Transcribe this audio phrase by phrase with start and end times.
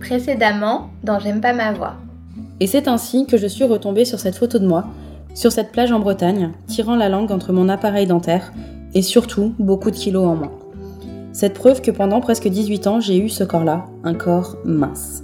[0.00, 1.94] Précédemment, dans J'aime pas ma voix.
[2.60, 4.86] Et c'est ainsi que je suis retombée sur cette photo de moi,
[5.34, 8.52] sur cette plage en Bretagne, tirant la langue entre mon appareil dentaire
[8.94, 10.52] et surtout beaucoup de kilos en moins.
[11.32, 15.22] Cette preuve que pendant presque 18 ans, j'ai eu ce corps-là, un corps mince.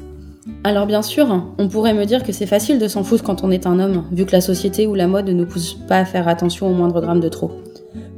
[0.65, 3.51] Alors bien sûr, on pourrait me dire que c'est facile de s'en foutre quand on
[3.51, 6.05] est un homme, vu que la société ou la mode ne nous pousse pas à
[6.05, 7.53] faire attention au moindre drame de trop.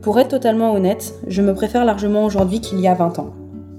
[0.02, 3.34] Pour être totalement honnête, je me préfère largement aujourd'hui qu'il y a 20 ans.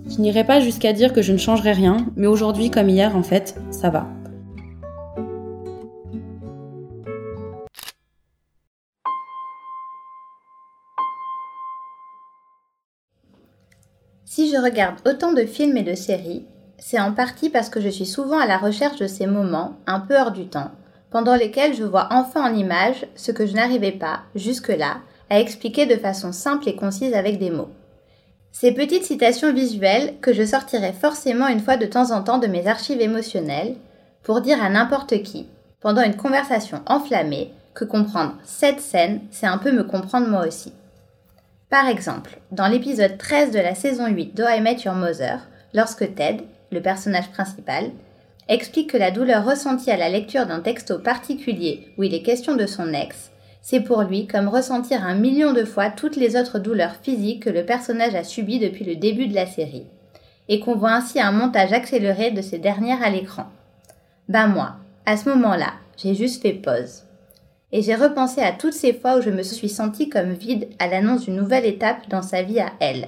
[0.07, 3.23] Je n'irai pas jusqu'à dire que je ne changerai rien, mais aujourd'hui comme hier en
[3.23, 4.07] fait, ça va.
[14.25, 16.45] Si je regarde autant de films et de séries,
[16.77, 20.01] c'est en partie parce que je suis souvent à la recherche de ces moments, un
[20.01, 20.71] peu hors du temps,
[21.09, 24.97] pendant lesquels je vois enfin en image ce que je n'arrivais pas, jusque-là,
[25.29, 27.69] à expliquer de façon simple et concise avec des mots.
[28.57, 32.47] Ces petites citations visuelles que je sortirai forcément une fois de temps en temps de
[32.47, 33.75] mes archives émotionnelles
[34.23, 35.49] pour dire à n'importe qui,
[35.81, 40.71] pendant une conversation enflammée, que comprendre cette scène, c'est un peu me comprendre moi aussi.
[41.69, 45.39] Par exemple, dans l'épisode 13 de la saison 8 d'O I Met Your Mother,
[45.73, 47.91] lorsque Ted, le personnage principal,
[48.47, 52.55] explique que la douleur ressentie à la lecture d'un texto particulier où il est question
[52.55, 53.31] de son ex
[53.65, 57.49] c'est pour lui comme ressentir un million de fois toutes les autres douleurs physiques que
[57.49, 59.87] le personnage a subies depuis le début de la série,
[60.47, 63.45] et qu'on voit ainsi un montage accéléré de ces dernières à l'écran.
[64.29, 64.75] Ben moi,
[65.07, 67.05] à ce moment-là, j'ai juste fait pause.
[67.71, 70.85] Et j'ai repensé à toutes ces fois où je me suis sentie comme vide à
[70.85, 73.07] l'annonce d'une nouvelle étape dans sa vie à elle,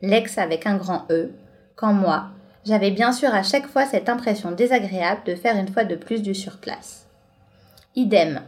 [0.00, 1.32] l'ex avec un grand E,
[1.76, 2.28] quand moi,
[2.64, 6.22] j'avais bien sûr à chaque fois cette impression désagréable de faire une fois de plus
[6.22, 7.06] du surplace.
[7.94, 8.40] Idem,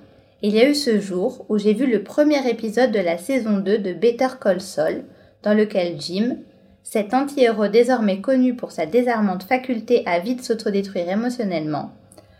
[0.42, 3.58] il y a eu ce jour où j'ai vu le premier épisode de la saison
[3.58, 5.04] 2 de Better Call Saul,
[5.42, 6.38] dans lequel Jim,
[6.82, 11.92] cet anti-héros désormais connu pour sa désarmante faculté à vite s'autodétruire émotionnellement,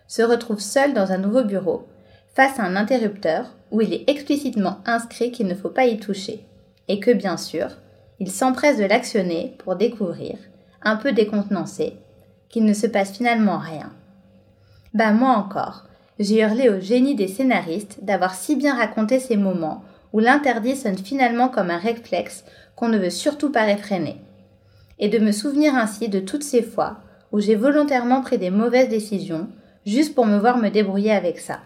[0.09, 1.87] se retrouve seul dans un nouveau bureau,
[2.35, 6.47] face à un interrupteur où il est explicitement inscrit qu'il ne faut pas y toucher,
[6.89, 7.69] et que bien sûr,
[8.19, 10.37] il s'empresse de l'actionner pour découvrir,
[10.83, 11.97] un peu décontenancé,
[12.49, 13.93] qu'il ne se passe finalement rien.
[14.95, 15.85] Bah moi encore,
[16.21, 19.83] j'ai hurlé au génie des scénaristes d'avoir si bien raconté ces moments
[20.13, 22.45] où l'interdit sonne finalement comme un réflexe
[22.77, 24.17] qu'on ne veut surtout pas réfréner.
[24.99, 26.99] Et de me souvenir ainsi de toutes ces fois
[27.33, 29.49] où j'ai volontairement pris des mauvaises décisions
[29.87, 31.61] juste pour me voir me débrouiller avec ça.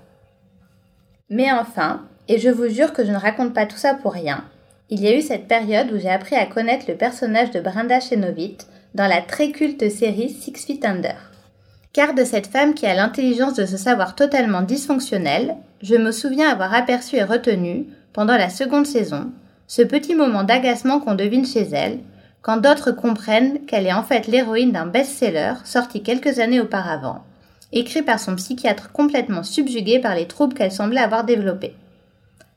[1.30, 4.44] Mais enfin, et je vous jure que je ne raconte pas tout ça pour rien,
[4.88, 7.98] il y a eu cette période où j'ai appris à connaître le personnage de Brenda
[7.98, 11.33] Chénovite dans la très culte série Six Feet Under.
[11.94, 16.50] Car de cette femme qui a l'intelligence de se savoir totalement dysfonctionnelle, je me souviens
[16.50, 19.30] avoir aperçu et retenu, pendant la seconde saison,
[19.68, 22.00] ce petit moment d'agacement qu'on devine chez elle,
[22.42, 27.22] quand d'autres comprennent qu'elle est en fait l'héroïne d'un best-seller sorti quelques années auparavant,
[27.72, 31.76] écrit par son psychiatre complètement subjugué par les troubles qu'elle semblait avoir développés.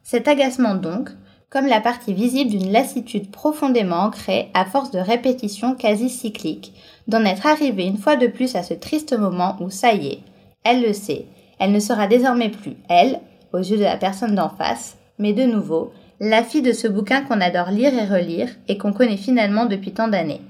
[0.01, 1.09] Cet agacement donc,
[1.49, 6.73] comme la partie visible d'une lassitude profondément ancrée à force de répétitions quasi cycliques,
[7.07, 10.19] d'en être arrivée une fois de plus à ce triste moment où ça y est,
[10.63, 11.25] elle le sait,
[11.59, 13.21] elle ne sera désormais plus elle,
[13.53, 17.21] aux yeux de la personne d'en face, mais de nouveau, la fille de ce bouquin
[17.21, 20.41] qu'on adore lire et relire et qu'on connaît finalement depuis tant d'années.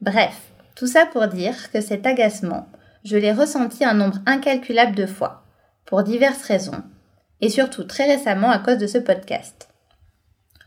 [0.00, 0.40] Bref,
[0.74, 2.66] tout ça pour dire que cet agacement,
[3.04, 5.42] je l'ai ressenti un nombre incalculable de fois,
[5.84, 6.82] pour diverses raisons,
[7.40, 9.68] et surtout très récemment à cause de ce podcast.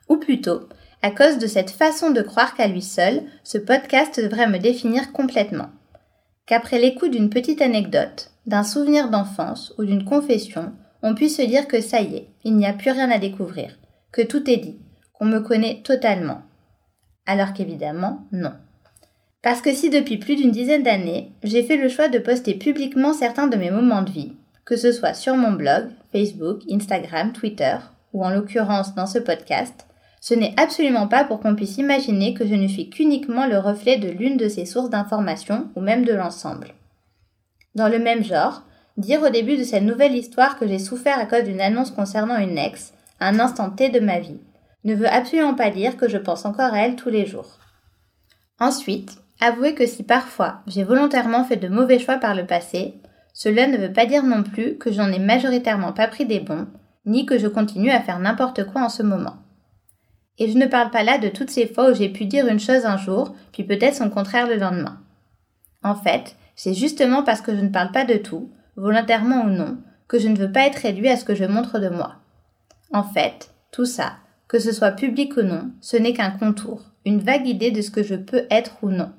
[0.09, 0.67] Ou plutôt,
[1.01, 5.11] à cause de cette façon de croire qu'à lui seul, ce podcast devrait me définir
[5.11, 5.69] complètement.
[6.45, 10.71] Qu'après l'écoute d'une petite anecdote, d'un souvenir d'enfance ou d'une confession,
[11.03, 13.77] on puisse se dire que ça y est, il n'y a plus rien à découvrir,
[14.11, 14.79] que tout est dit,
[15.13, 16.41] qu'on me connaît totalement.
[17.25, 18.53] Alors qu'évidemment, non.
[19.41, 23.13] Parce que si depuis plus d'une dizaine d'années, j'ai fait le choix de poster publiquement
[23.13, 24.33] certains de mes moments de vie,
[24.65, 27.77] que ce soit sur mon blog, Facebook, Instagram, Twitter,
[28.13, 29.86] ou en l'occurrence dans ce podcast,
[30.19, 33.97] ce n'est absolument pas pour qu'on puisse imaginer que je ne suis qu'uniquement le reflet
[33.97, 36.73] de l'une de ces sources d'information ou même de l'ensemble.
[37.75, 38.63] Dans le même genre,
[38.97, 42.37] dire au début de cette nouvelle histoire que j'ai souffert à cause d'une annonce concernant
[42.37, 44.39] une ex, à un instant T de ma vie,
[44.83, 47.57] ne veut absolument pas dire que je pense encore à elle tous les jours.
[48.59, 52.95] Ensuite, avouer que si parfois j'ai volontairement fait de mauvais choix par le passé,
[53.33, 56.67] cela ne veut pas dire non plus que j'en ai majoritairement pas pris des bons,
[57.05, 59.35] ni que je continue à faire n'importe quoi en ce moment.
[60.39, 62.59] Et je ne parle pas là de toutes ces fois où j'ai pu dire une
[62.59, 64.99] chose un jour, puis peut-être son contraire le lendemain.
[65.83, 69.77] En fait, c'est justement parce que je ne parle pas de tout, volontairement ou non,
[70.07, 72.15] que je ne veux pas être réduit à ce que je montre de moi.
[72.93, 74.13] En fait, tout ça,
[74.47, 77.91] que ce soit public ou non, ce n'est qu'un contour, une vague idée de ce
[77.91, 79.11] que je peux être ou non.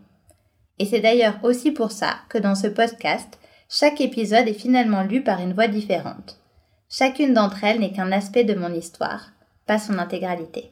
[0.78, 3.38] Et c'est d'ailleurs aussi pour ça que dans ce podcast,
[3.68, 6.38] chaque épisode est finalement lu par une voix différente.
[6.88, 9.32] Chacune d'entre elles n'est qu'un aspect de mon histoire,
[9.66, 10.70] pas son intégralité.